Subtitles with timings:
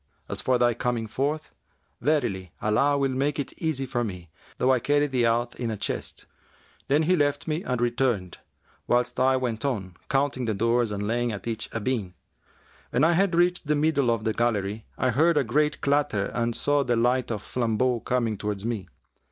[0.27, 1.53] As for thy coming forth,
[2.01, 5.77] verily Allah will make it easy to me, though I carry thee out in a
[5.77, 6.25] chest."
[6.87, 8.39] Then he left me and returned,
[8.87, 12.15] whilst I went on, counting the doors and laying at each a bean.
[12.89, 16.55] When I had reached the middle of the gallery, I heard a great clatter and
[16.55, 18.87] saw the light of flambeaux coming towards me.